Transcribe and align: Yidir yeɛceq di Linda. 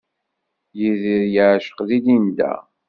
Yidir 0.79 1.23
yeɛceq 1.33 1.77
di 1.87 1.97
Linda. 2.05 2.53